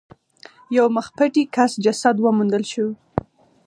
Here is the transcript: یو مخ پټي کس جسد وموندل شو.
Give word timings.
یو 0.77 0.85
مخ 0.95 1.07
پټي 1.17 1.43
کس 1.55 1.71
جسد 1.83 2.15
وموندل 2.19 2.63
شو. 2.71 2.87